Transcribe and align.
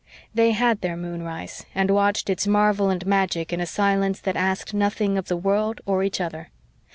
They 0.33 0.53
had 0.53 0.81
their 0.81 0.97
moonrise, 0.97 1.63
and 1.75 1.91
watched 1.91 2.27
its 2.31 2.47
marvel 2.47 2.89
and 2.89 3.05
magic 3.05 3.53
in 3.53 3.61
a 3.61 3.67
silence 3.67 4.19
that 4.21 4.35
asked 4.35 4.73
nothing 4.73 5.15
of 5.15 5.27
the 5.27 5.37
world 5.37 5.79
or 5.85 6.01
each 6.01 6.19
other. 6.19 6.49